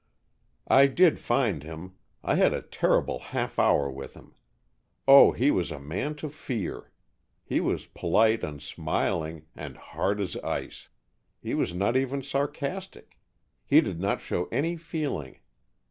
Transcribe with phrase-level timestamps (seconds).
[0.67, 1.93] "I did find him.
[2.23, 4.33] I had a terrible half hour with him.
[5.07, 6.91] Oh, he was a man to fear.
[7.45, 10.89] He was polite and smiling, and hard as ice.
[11.39, 13.19] He was not even sarcastic.
[13.63, 15.37] He did not show any feeling.